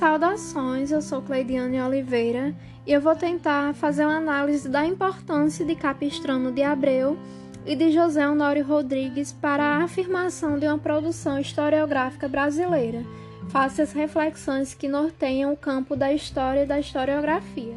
Saudações, 0.00 0.90
eu 0.90 1.02
sou 1.02 1.20
Cleidiane 1.20 1.78
Oliveira 1.78 2.54
e 2.86 2.92
eu 2.92 3.02
vou 3.02 3.14
tentar 3.14 3.74
fazer 3.74 4.06
uma 4.06 4.16
análise 4.16 4.66
da 4.66 4.86
importância 4.86 5.62
de 5.62 5.74
Capistrano 5.74 6.50
de 6.50 6.62
Abreu 6.62 7.18
e 7.66 7.76
de 7.76 7.92
José 7.92 8.26
Honório 8.26 8.66
Rodrigues 8.66 9.30
para 9.30 9.62
a 9.62 9.84
afirmação 9.84 10.58
de 10.58 10.66
uma 10.66 10.78
produção 10.78 11.38
historiográfica 11.38 12.26
brasileira. 12.26 13.04
Faça 13.50 13.82
as 13.82 13.92
reflexões 13.92 14.72
que 14.72 14.88
norteiam 14.88 15.52
o 15.52 15.56
campo 15.56 15.94
da 15.94 16.10
história 16.10 16.62
e 16.62 16.66
da 16.66 16.80
historiografia. 16.80 17.74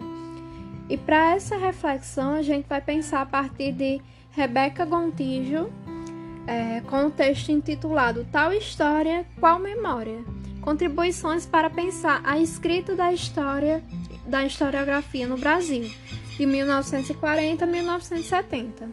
E 0.89 0.95
para 0.95 1.35
essa 1.35 1.57
reflexão, 1.57 2.35
a 2.35 2.41
gente 2.41 2.69
vai 2.69 2.79
pensar 2.79 3.19
a 3.19 3.25
partir 3.25 3.73
de 3.73 3.99
Rebeca 4.31 4.85
Gontijo, 4.85 5.69
é, 6.47 6.79
com 6.89 7.07
o 7.07 7.11
texto 7.11 7.49
intitulado 7.49 8.25
Tal 8.31 8.53
História, 8.53 9.25
Qual 9.41 9.59
Memória? 9.59 10.23
Contribuições 10.63 11.45
para 11.45 11.69
pensar 11.69 12.21
a 12.23 12.39
escrita 12.39 12.95
da 12.95 13.11
história 13.11 13.83
da 14.25 14.45
historiografia 14.45 15.27
no 15.27 15.37
Brasil, 15.37 15.91
de 16.37 16.45
1940 16.45 17.65
a 17.65 17.67
1970. 17.67 18.89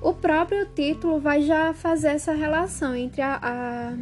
O 0.00 0.14
próprio 0.14 0.66
título 0.66 1.20
vai 1.20 1.42
já 1.42 1.74
fazer 1.74 2.08
essa 2.08 2.32
relação 2.32 2.96
entre 2.96 3.20
a, 3.20 3.38
a, 3.42 3.92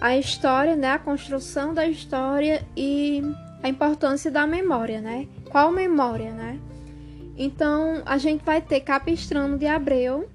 a 0.00 0.16
história, 0.16 0.74
né, 0.74 0.92
a 0.92 0.98
construção 0.98 1.74
da 1.74 1.86
história 1.86 2.66
e 2.76 3.22
a 3.62 3.68
importância 3.68 4.30
da 4.30 4.46
memória, 4.46 5.00
né? 5.00 5.28
Qual 5.50 5.70
memória, 5.70 6.32
né? 6.32 6.58
Então, 7.36 8.02
a 8.06 8.18
gente 8.18 8.44
vai 8.44 8.60
ter 8.60 8.80
Capistrano 8.80 9.58
de 9.58 9.66
Abreu, 9.66 10.28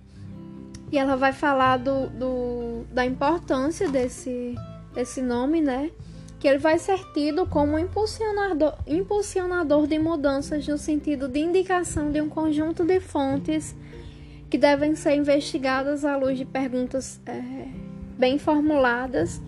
e 0.92 0.98
ela 0.98 1.16
vai 1.16 1.34
falar 1.34 1.78
do, 1.78 2.08
do, 2.10 2.84
da 2.92 3.06
importância 3.06 3.90
desse, 3.90 4.56
desse 4.96 5.22
nome, 5.22 5.62
né? 5.62 5.92
Que 6.40 6.48
ele 6.48 6.58
vai 6.58 6.80
ser 6.80 7.00
tido 7.14 7.46
como 7.46 7.78
impulsionador, 7.78 8.76
impulsionador 8.88 9.86
de 9.88 10.00
mudanças 10.00 10.68
no 10.68 10.78
sentido 10.78 11.28
de 11.28 11.40
indicação 11.40 12.12
de 12.12 12.22
um 12.22 12.30
conjunto 12.30 12.84
de 12.84 13.00
fontes 13.00 13.76
que 14.50 14.58
devem 14.58 14.96
ser 14.96 15.16
investigadas 15.16 16.06
à 16.06 16.16
luz 16.16 16.38
de 16.38 16.46
perguntas 16.46 17.20
é, 17.26 17.68
bem 18.18 18.38
formuladas 18.38 19.42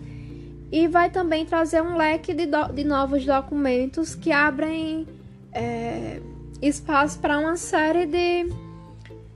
e 0.70 0.86
vai 0.86 1.10
também 1.10 1.46
trazer 1.46 1.80
um 1.82 1.96
leque 1.96 2.34
de, 2.34 2.46
do, 2.46 2.72
de 2.72 2.84
novos 2.84 3.24
documentos 3.24 4.14
que 4.14 4.30
abrem 4.30 5.06
é, 5.52 6.20
espaço 6.60 7.18
para 7.18 7.38
uma 7.38 7.56
série 7.56 8.06
de, 8.06 8.52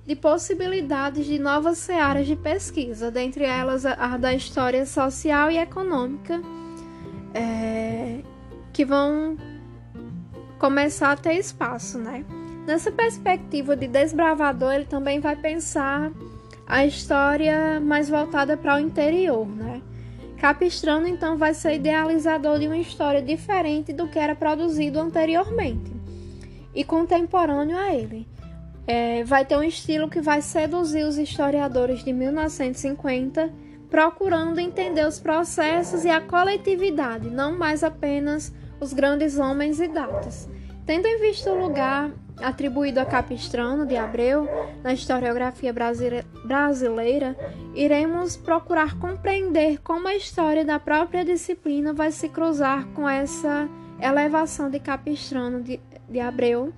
de 0.07 0.17
possibilidades 0.17 1.27
de 1.27 1.39
novas 1.39 1.79
searas 1.79 2.27
de 2.27 2.35
pesquisa, 2.35 3.11
dentre 3.11 3.45
elas 3.45 3.87
a, 3.87 4.17
da 4.17 4.35
história 4.35 4.85
social 4.85 5.51
e 5.51 5.59
econômica, 5.59 6.41
é, 7.33 8.21
que 8.73 8.85
vão 8.85 9.37
começar 10.59 11.13
a 11.13 11.17
ter 11.17 11.35
espaço, 11.35 11.99
né? 11.99 12.25
Nessa 12.67 12.91
perspectiva 12.91 13.77
de 13.77 13.89
desbravador, 13.89 14.73
ele 14.73 14.85
também 14.85 15.21
vai 15.21 15.37
pensar 15.37 16.13
a 16.67 16.87
história 16.87 17.81
mais 17.81 18.09
voltada 18.09 18.57
para 18.57 18.77
o 18.77 18.79
interior, 18.79 19.47
né? 19.47 19.83
Capistrano 20.37 21.07
então 21.07 21.37
vai 21.37 21.55
ser 21.55 21.75
idealizador 21.75 22.59
de 22.59 22.67
uma 22.67 22.79
história 22.79 23.23
diferente 23.23 23.93
do 23.93 24.09
que 24.09 24.19
era 24.19 24.35
produzido 24.35 24.99
anteriormente 24.99 25.93
e 26.75 26.83
contemporâneo 26.83 27.77
a 27.77 27.95
ele. 27.95 28.27
É, 28.87 29.23
vai 29.25 29.45
ter 29.45 29.57
um 29.57 29.63
estilo 29.63 30.09
que 30.09 30.21
vai 30.21 30.43
seduzir 30.43 31.05
os 31.05 31.17
historiadores 31.17 32.03
de 32.05 32.13
1950, 32.13 33.53
procurando 33.89 34.59
entender 34.59 35.07
os 35.07 35.21
processos 35.21 36.05
e 36.05 36.11
a 36.11 36.21
coletividade, 36.21 37.31
não 37.31 37.57
mais 37.57 37.85
apenas 37.85 38.53
os 38.81 38.93
grandes 38.93 39.39
homens 39.39 39.81
e 39.81 39.87
datas. 39.87 40.49
Tendo 40.85 41.07
em 41.07 41.21
vista 41.21 41.53
o 41.53 41.59
lugar 41.59 42.11
atribuído 42.39 42.99
a 42.99 43.05
Capistrano 43.05 43.87
de 43.87 43.97
Abreu 43.97 44.49
na 44.83 44.93
historiografia 44.93 45.73
brasileira, 45.73 47.37
iremos 47.75 48.37
procurar 48.37 48.99
compreender 48.99 49.81
como 49.83 50.09
a 50.09 50.17
história 50.17 50.65
da 50.65 50.81
própria 50.81 51.25
disciplina 51.25 51.93
vai 51.93 52.11
se 52.11 52.29
cruzar 52.29 52.87
com 52.89 53.09
essa 53.09 53.69
elevação 54.01 54.69
de 54.69 54.81
Capistrano 54.81 55.63
de, 55.63 55.79
de 56.09 56.19
Abreu 56.19 56.73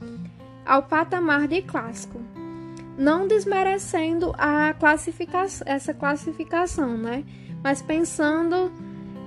ao 0.65 0.83
patamar 0.83 1.47
de 1.47 1.63
clássico, 1.63 2.21
não 2.97 3.27
desmerecendo 3.27 4.35
a 4.39 4.75
classificação, 4.75 5.67
essa 5.67 5.93
classificação, 5.93 6.97
né? 6.97 7.25
mas 7.63 7.83
pensando 7.83 8.71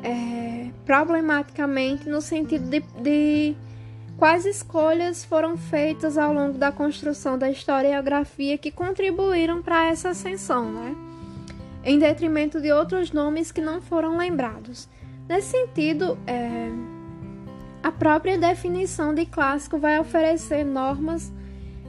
é, 0.04 0.70
problematicamente 0.86 2.08
no 2.08 2.22
sentido 2.22 2.70
de, 2.70 2.80
de 3.02 3.56
quais 4.18 4.46
escolhas 4.46 5.26
foram 5.26 5.58
feitas 5.58 6.18
ao 6.18 6.34
longo 6.34 6.58
da 6.58 6.72
construção 6.72 7.38
da 7.38 7.50
historiografia 7.50 8.58
que 8.58 8.72
contribuíram 8.72 9.62
para 9.62 9.88
essa 9.88 10.10
ascensão, 10.10 10.72
né? 10.72 10.96
em 11.84 11.98
detrimento 12.00 12.60
de 12.60 12.72
outros 12.72 13.12
nomes 13.12 13.52
que 13.52 13.62
não 13.62 13.82
foram 13.82 14.18
lembrados. 14.18 14.90
Nesse 15.28 15.52
sentido, 15.52 16.18
é, 16.26 16.70
a 17.88 17.92
própria 17.92 18.38
definição 18.38 19.16
de 19.16 19.26
clássico 19.26 19.78
vai 19.78 19.98
oferecer 19.98 20.66
normas 20.66 21.32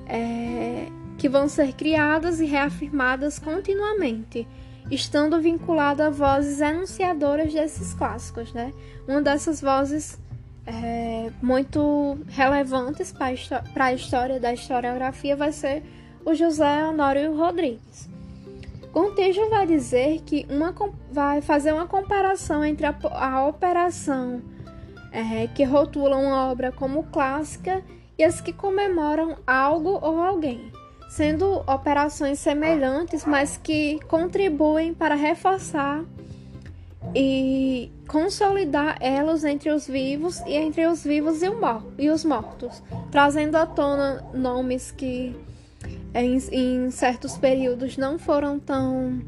é, 0.06 0.86
que 1.18 1.28
vão 1.28 1.48
ser 1.48 1.72
criadas 1.72 2.38
e 2.38 2.46
reafirmadas 2.46 3.40
continuamente, 3.40 4.46
estando 4.92 5.40
vinculada 5.40 6.06
a 6.06 6.10
vozes 6.10 6.60
enunciadoras 6.60 7.52
desses 7.52 7.94
clássicos. 7.94 8.52
Né? 8.52 8.72
Uma 9.08 9.20
dessas 9.20 9.60
vozes 9.60 10.16
é, 10.64 11.32
muito 11.42 12.16
relevantes 12.28 13.12
para 13.12 13.86
a 13.86 13.92
história 13.92 14.38
da 14.38 14.54
historiografia 14.54 15.34
vai 15.34 15.50
ser 15.50 15.82
o 16.24 16.32
José 16.32 16.86
Honório 16.86 17.36
Rodrigues. 17.36 18.08
Gontijo 18.92 19.50
vai 19.50 19.66
dizer 19.66 20.20
que 20.20 20.46
uma, 20.48 20.72
vai 21.10 21.40
fazer 21.40 21.72
uma 21.72 21.88
comparação 21.88 22.64
entre 22.64 22.86
a, 22.86 22.94
a 23.02 23.48
operação 23.48 24.40
é, 25.12 25.46
que 25.48 25.64
rotulam 25.64 26.22
uma 26.22 26.50
obra 26.50 26.72
como 26.72 27.04
clássica 27.04 27.82
e 28.18 28.24
as 28.24 28.40
que 28.40 28.52
comemoram 28.52 29.36
algo 29.46 29.98
ou 30.02 30.20
alguém, 30.20 30.72
sendo 31.08 31.62
operações 31.66 32.38
semelhantes, 32.38 33.24
mas 33.24 33.56
que 33.56 34.00
contribuem 34.08 34.92
para 34.92 35.14
reforçar 35.14 36.04
e 37.14 37.90
consolidar 38.06 38.96
elos 39.00 39.44
entre 39.44 39.70
os 39.70 39.86
vivos 39.86 40.40
e 40.40 40.54
entre 40.54 40.86
os 40.86 41.04
vivos 41.04 41.42
e, 41.42 41.46
e 41.98 42.10
os 42.10 42.24
mortos, 42.24 42.82
trazendo 43.10 43.56
à 43.56 43.66
tona 43.66 44.24
nomes 44.34 44.90
que 44.90 45.34
em, 46.14 46.38
em 46.52 46.90
certos 46.90 47.36
períodos 47.38 47.96
não 47.96 48.18
foram 48.18 48.58
tão 48.58 49.22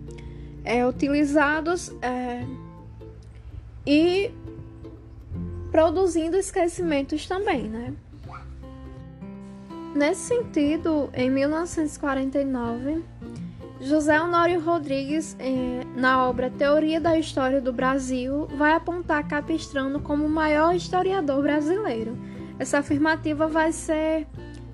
é, 0.65 0.87
utilizados 0.87 1.93
é, 2.03 2.45
e 3.87 4.31
produzindo 5.71 6.37
esquecimentos 6.37 7.27
também, 7.27 7.63
né? 7.63 7.95
Nesse 9.95 10.29
sentido, 10.29 11.11
em 11.15 11.29
1949, 11.31 13.03
José 13.81 14.21
Honório 14.21 14.61
Rodrigues, 14.61 15.37
eh, 15.39 15.81
na 15.97 16.29
obra 16.29 16.51
Teoria 16.51 17.01
da 17.01 17.19
História 17.19 17.61
do 17.61 17.73
Brasil, 17.73 18.47
vai 18.57 18.73
apontar 18.73 19.27
Capistrano 19.27 20.01
como 20.01 20.27
o 20.27 20.29
maior 20.29 20.75
historiador 20.75 21.43
brasileiro. 21.43 22.17
Essa 22.59 22.79
afirmativa 22.79 23.49
vai 23.49 23.73
ser 23.73 24.27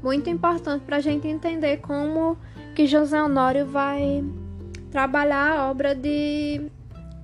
muito 0.03 0.29
importante 0.29 0.83
para 0.85 0.97
a 0.97 1.01
gente 1.01 1.27
entender 1.27 1.79
como 1.79 2.37
que 2.75 2.87
José 2.87 3.23
Honório 3.23 3.65
vai 3.65 4.25
trabalhar 4.91 5.53
a 5.53 5.71
obra 5.71 5.95
de 5.95 6.71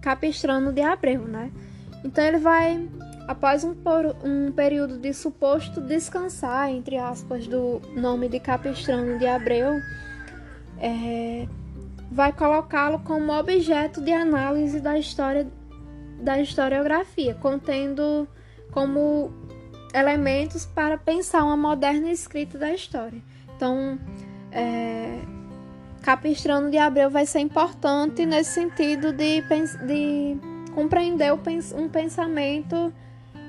Capistrano 0.00 0.72
de 0.72 0.80
Abreu, 0.80 1.22
né? 1.22 1.50
Então 2.04 2.24
ele 2.24 2.38
vai 2.38 2.88
Após 3.28 3.62
um, 3.64 3.74
por, 3.74 4.16
um 4.24 4.50
período 4.52 4.98
de 4.98 5.12
suposto 5.14 5.80
descansar, 5.80 6.70
entre 6.70 6.98
aspas, 6.98 7.46
do 7.46 7.80
nome 7.94 8.28
de 8.28 8.40
Capistrano 8.40 9.18
de 9.18 9.26
Abreu, 9.26 9.80
é, 10.78 11.46
vai 12.10 12.32
colocá-lo 12.32 12.98
como 13.00 13.32
objeto 13.32 14.00
de 14.00 14.12
análise 14.12 14.80
da 14.80 14.98
história 14.98 15.46
da 16.20 16.40
historiografia, 16.40 17.34
contendo 17.34 18.28
como 18.70 19.32
elementos 19.94 20.64
para 20.64 20.96
pensar 20.96 21.44
uma 21.44 21.56
moderna 21.56 22.10
escrita 22.10 22.58
da 22.58 22.72
história. 22.72 23.20
Então, 23.56 23.98
é, 24.50 25.20
Capistrano 26.02 26.70
de 26.70 26.78
Abreu 26.78 27.10
vai 27.10 27.26
ser 27.26 27.40
importante 27.40 28.26
nesse 28.26 28.52
sentido 28.52 29.12
de, 29.12 29.42
de 29.86 30.36
compreender 30.74 31.32
um 31.32 31.88
pensamento 31.88 32.92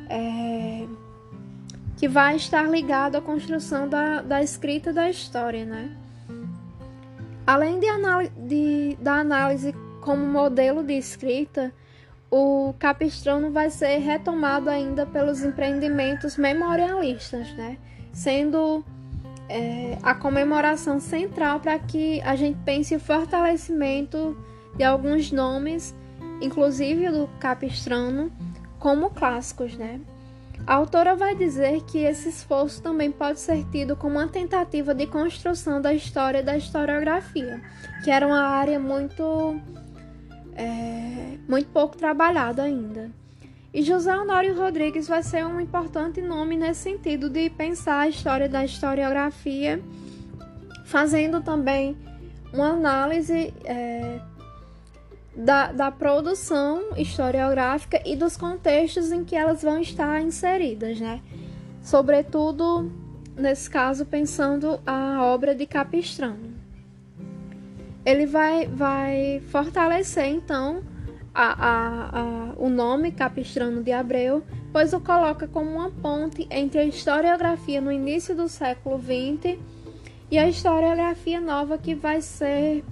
é, 0.09 0.85
que 1.97 2.07
vai 2.07 2.35
estar 2.35 2.69
ligado 2.69 3.15
à 3.15 3.21
construção 3.21 3.87
da, 3.87 4.21
da 4.21 4.41
escrita 4.41 4.91
da 4.91 5.09
história, 5.09 5.65
né? 5.65 5.95
Além 7.45 7.79
de, 7.79 7.87
de, 8.47 8.97
da 9.01 9.15
análise 9.15 9.73
como 10.01 10.25
modelo 10.25 10.83
de 10.83 10.93
escrita, 10.93 11.73
o 12.31 12.73
Capistrano 12.79 13.51
vai 13.51 13.69
ser 13.69 13.99
retomado 13.99 14.69
ainda 14.69 15.05
pelos 15.05 15.43
empreendimentos 15.43 16.35
memorialistas, 16.35 17.53
né? 17.53 17.77
Sendo 18.11 18.83
é, 19.47 19.97
a 20.01 20.15
comemoração 20.15 20.99
central 20.99 21.59
para 21.59 21.77
que 21.79 22.21
a 22.21 22.35
gente 22.35 22.57
pense 22.65 22.95
o 22.95 22.99
fortalecimento 22.99 24.37
de 24.75 24.83
alguns 24.83 25.31
nomes, 25.31 25.93
inclusive 26.41 27.09
do 27.09 27.29
Capistrano, 27.39 28.31
como 28.83 29.09
clássicos, 29.11 29.77
né? 29.77 30.01
A 30.67 30.73
autora 30.73 31.15
vai 31.15 31.33
dizer 31.33 31.83
que 31.83 31.99
esse 31.99 32.27
esforço 32.27 32.81
também 32.81 33.09
pode 33.09 33.39
ser 33.39 33.63
tido 33.71 33.95
como 33.95 34.15
uma 34.15 34.27
tentativa 34.27 34.93
de 34.93 35.07
construção 35.07 35.81
da 35.81 35.93
história 35.93 36.43
da 36.43 36.57
historiografia, 36.57 37.61
que 38.03 38.11
era 38.11 38.27
uma 38.27 38.41
área 38.41 38.77
muito, 38.77 39.55
é, 40.53 41.37
muito 41.47 41.69
pouco 41.69 41.95
trabalhada 41.95 42.63
ainda. 42.63 43.09
E 43.73 43.81
José 43.83 44.13
Honório 44.13 44.53
Rodrigues 44.53 45.07
vai 45.07 45.23
ser 45.23 45.45
um 45.45 45.61
importante 45.61 46.21
nome 46.21 46.57
nesse 46.57 46.81
sentido 46.81 47.29
de 47.29 47.49
pensar 47.51 48.01
a 48.01 48.09
história 48.09 48.49
da 48.49 48.65
historiografia, 48.65 49.81
fazendo 50.83 51.39
também 51.39 51.97
uma 52.51 52.71
análise 52.71 53.53
é, 53.63 54.19
da, 55.35 55.71
da 55.71 55.91
produção 55.91 56.95
historiográfica 56.95 58.01
e 58.05 58.15
dos 58.15 58.37
contextos 58.37 59.11
em 59.11 59.23
que 59.23 59.35
elas 59.35 59.61
vão 59.63 59.79
estar 59.79 60.21
inseridas, 60.21 60.99
né? 60.99 61.21
Sobretudo, 61.81 62.91
nesse 63.35 63.69
caso, 63.69 64.05
pensando 64.05 64.79
a 64.85 65.23
obra 65.23 65.55
de 65.55 65.65
Capistrano. 65.65 66.53
Ele 68.05 68.25
vai, 68.25 68.67
vai 68.67 69.41
fortalecer, 69.49 70.27
então, 70.27 70.83
a, 71.33 71.53
a, 71.53 72.19
a, 72.19 72.53
o 72.57 72.69
nome 72.69 73.11
Capistrano 73.11 73.81
de 73.81 73.91
Abreu, 73.91 74.43
pois 74.71 74.93
o 74.93 74.99
coloca 74.99 75.47
como 75.47 75.69
uma 75.69 75.89
ponte 75.89 76.47
entre 76.51 76.79
a 76.79 76.85
historiografia 76.85 77.81
no 77.81 77.91
início 77.91 78.35
do 78.35 78.47
século 78.47 78.99
XX 78.99 79.57
e 80.29 80.37
a 80.37 80.47
historiografia 80.47 81.39
nova 81.41 81.77
que 81.77 81.95
vai 81.95 82.21
ser 82.21 82.83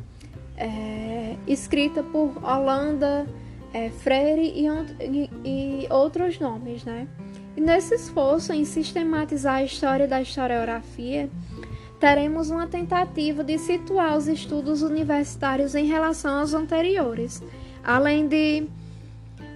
é, 0.62 1.36
escrita 1.48 2.04
por 2.04 2.38
Holanda, 2.44 3.28
é, 3.74 3.90
Freire 3.90 4.54
e, 4.56 5.30
e, 5.44 5.88
outros 5.90 6.40
nomes, 6.40 6.84
né? 6.84 7.08
E 7.58 7.62
nesse 7.62 7.96
esforço 7.96 8.54
em 8.54 8.64
sistematizar 8.64 9.56
a 9.56 9.64
história 9.64 10.08
da 10.08 10.22
historiografia, 10.22 11.30
teremos 12.00 12.50
uma 12.50 12.68
tentativa 12.68 13.44
de 13.44 13.58
situar 13.58 14.16
os 14.16 14.28
estudos 14.28 14.84
universitários 14.84 15.74
em 15.74 15.86
relação 15.86 16.40
aos 16.40 16.54
anteriores, 16.54 17.44
além 17.84 18.28
de 18.28 18.68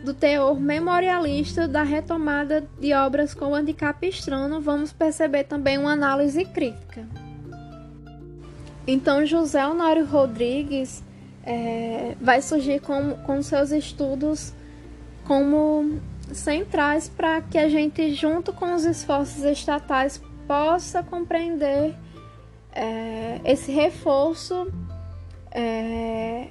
do 0.04 0.14
teor 0.14 0.60
memorialista 0.60 1.68
da 1.68 1.82
retomada 1.82 2.68
de 2.80 2.94
obras 2.94 3.34
como 3.34 3.56
a 3.56 3.62
de 3.64 3.74
Capistrano, 3.74 4.62
vamos 4.62 4.94
perceber 4.94 5.46
também 5.46 5.80
uma 5.80 5.94
análise 5.94 6.46
crítica. 6.46 7.08
Então, 8.88 9.26
José 9.26 9.66
Honório 9.66 10.06
Rodrigues 10.06 11.04
é, 11.44 12.16
vai 12.22 12.42
surgir 12.42 12.80
com, 12.82 13.12
com 13.26 13.42
seus 13.42 13.72
estudos 13.72 14.54
como 15.26 16.00
centrais 16.32 17.10
para 17.10 17.42
que 17.42 17.58
a 17.58 17.68
gente, 17.68 18.14
junto 18.14 18.54
com 18.54 18.74
os 18.74 18.86
esforços 18.86 19.44
estatais, 19.44 20.22
possa 20.48 21.02
compreender 21.02 21.96
é, 22.74 23.42
esse 23.44 23.72
reforço 23.72 24.72
é, 25.52 26.50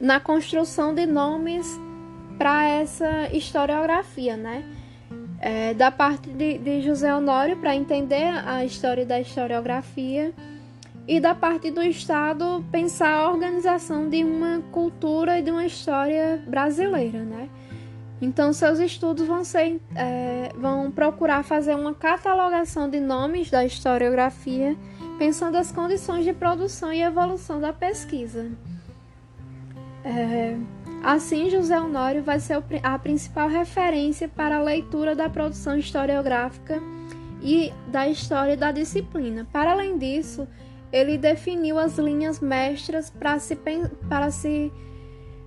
na 0.00 0.20
construção 0.20 0.94
de 0.94 1.04
nomes 1.04 1.66
para 2.38 2.66
essa 2.68 3.28
historiografia, 3.32 4.36
né? 4.36 4.64
É, 5.38 5.74
da 5.74 5.90
parte 5.90 6.30
de, 6.30 6.56
de 6.56 6.80
José 6.80 7.14
Honório 7.14 7.58
para 7.58 7.76
entender 7.76 8.26
a 8.46 8.64
história 8.64 9.04
da 9.04 9.20
historiografia 9.20 10.32
e 11.08 11.20
da 11.20 11.34
parte 11.34 11.70
do 11.70 11.82
Estado 11.82 12.64
pensar 12.70 13.12
a 13.12 13.30
organização 13.30 14.08
de 14.08 14.24
uma 14.24 14.60
cultura 14.72 15.38
e 15.38 15.42
de 15.42 15.50
uma 15.50 15.64
história 15.64 16.42
brasileira, 16.46 17.22
né? 17.22 17.48
Então, 18.20 18.52
seus 18.52 18.78
estudos 18.78 19.26
vão, 19.26 19.44
ser, 19.44 19.78
é, 19.94 20.50
vão 20.56 20.90
procurar 20.90 21.44
fazer 21.44 21.74
uma 21.74 21.94
catalogação 21.94 22.88
de 22.88 22.98
nomes 22.98 23.50
da 23.50 23.64
historiografia, 23.64 24.74
pensando 25.18 25.56
as 25.56 25.70
condições 25.70 26.24
de 26.24 26.32
produção 26.32 26.92
e 26.92 27.02
evolução 27.02 27.60
da 27.60 27.74
pesquisa. 27.74 28.50
É, 30.02 30.56
assim, 31.04 31.50
José 31.50 31.78
Honório 31.78 32.22
vai 32.22 32.40
ser 32.40 32.62
a 32.82 32.98
principal 32.98 33.48
referência 33.48 34.28
para 34.28 34.56
a 34.56 34.62
leitura 34.62 35.14
da 35.14 35.28
produção 35.28 35.76
historiográfica 35.76 36.80
e 37.42 37.70
da 37.88 38.08
história 38.08 38.56
da 38.56 38.72
disciplina. 38.72 39.46
Para 39.52 39.72
além 39.72 39.98
disso, 39.98 40.48
ele 40.92 41.18
definiu 41.18 41.78
as 41.78 41.98
linhas 41.98 42.40
mestras 42.40 43.10
para 43.10 43.38
se, 43.38 43.56
para 44.08 44.30
se 44.30 44.72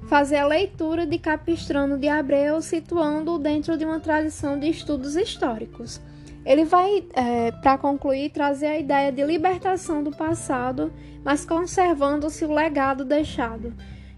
fazer 0.08 0.38
a 0.38 0.48
leitura 0.48 1.06
de 1.06 1.18
Capistrano 1.18 1.98
de 1.98 2.08
Abreu, 2.08 2.62
situando-o 2.62 3.38
dentro 3.38 3.78
de 3.78 3.86
uma 3.86 4.00
tradição 4.00 4.60
de 4.60 4.70
estudos 4.70 5.16
históricos. 5.16 6.02
Ele 6.46 6.66
vai, 6.66 7.04
é, 7.14 7.52
para 7.52 7.78
concluir, 7.78 8.32
trazer 8.32 8.68
a 8.68 8.80
ideia 8.80 9.12
de 9.12 9.24
libertação 9.24 10.02
do 10.04 10.12
passado, 10.12 10.92
mas 11.24 11.46
conservando-se 11.46 12.46
o 12.46 12.54
legado 12.54 13.04
deixado. 13.06 13.74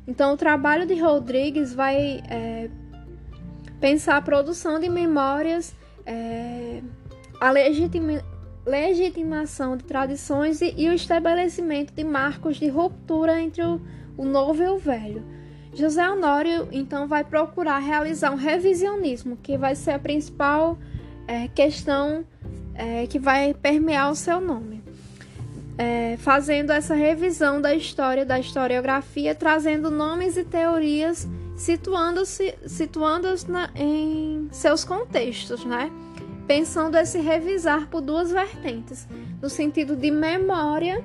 Então, 0.08 0.34
o 0.34 0.38
trabalho 0.38 0.86
de 0.86 1.00
Rodrigues 1.00 1.74
vai 1.74 2.22
é, 2.30 2.70
pensar 3.80 4.18
a 4.18 4.22
produção 4.22 4.80
de 4.80 4.88
memórias, 4.88 5.76
é, 6.06 6.82
a 7.40 7.52
legitimação 8.66 9.76
de 9.76 9.84
tradições 9.84 10.62
e, 10.62 10.74
e, 10.78 10.90
o 10.90 10.94
estabelecimento 10.94 11.94
de 11.94 12.04
marcos 12.04 12.58
de 12.58 12.68
ruptura 12.68 13.40
entre 13.42 13.64
o, 13.64 13.82
o 14.18 14.24
novo 14.24 14.62
e 14.62 14.68
o 14.68 14.78
velho. 14.78 15.24
José 15.74 16.08
Honório, 16.10 16.68
então, 16.72 17.08
vai 17.08 17.24
procurar 17.24 17.80
realizar 17.80 18.32
um 18.32 18.36
revisionismo, 18.36 19.38
que 19.38 19.58
vai 19.58 19.74
ser 19.74 19.92
a 19.92 20.00
principal 20.00 20.78
é, 21.28 21.48
questão 21.48 22.26
é, 22.76 23.08
que 23.08 23.18
vai 23.18 23.54
permear 23.54 24.12
o 24.12 24.16
seu 24.16 24.42
nome. 24.42 24.82
É, 25.78 26.18
fazendo 26.18 26.72
essa 26.72 26.94
revisão 26.94 27.62
da 27.62 27.74
história, 27.74 28.26
da 28.26 28.38
historiografia, 28.38 29.34
trazendo 29.34 29.90
nomes 29.90 30.36
e 30.36 30.44
teorias, 30.44 31.28
situando-se 31.56 32.54
situando 32.68 33.28
em 33.74 34.48
seus 34.52 34.84
contextos, 34.84 35.64
né? 35.64 35.90
Pensando 36.52 36.98
esse 36.98 37.18
revisar 37.18 37.88
por 37.88 38.02
duas 38.02 38.30
vertentes, 38.30 39.08
no 39.42 39.50
sentido 39.50 39.96
de 39.96 40.12
memória 40.12 41.02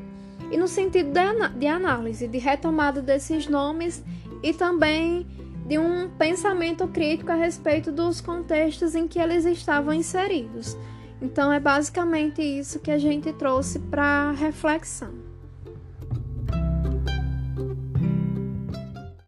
e 0.50 0.56
no 0.56 0.66
sentido 0.66 1.12
de, 1.56 1.68
análise, 1.68 2.26
de 2.26 2.36
retomada 2.36 3.00
desses 3.00 3.46
nomes 3.46 4.02
e 4.42 4.52
também 4.52 5.24
de 5.64 5.78
um 5.78 6.10
pensamento 6.18 6.88
crítico 6.88 7.30
a 7.30 7.36
respeito 7.36 7.92
dos 7.92 8.20
contextos 8.20 8.96
em 8.96 9.06
que 9.06 9.20
eles 9.20 9.44
estavam 9.44 9.94
inseridos. 9.94 10.76
Então 11.22 11.52
é 11.52 11.60
basicamente 11.60 12.42
isso 12.42 12.80
que 12.80 12.90
a 12.90 12.98
gente 12.98 13.32
trouxe 13.32 13.78
para 13.78 14.32
reflexão. 14.32 15.25